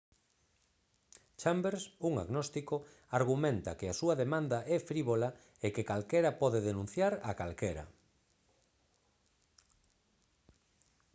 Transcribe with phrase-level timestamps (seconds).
[1.41, 2.75] chambers un agnóstico
[3.19, 5.29] argumenta que a súa demanda é frívola
[5.65, 7.85] e que calquera pode denunciar a calquera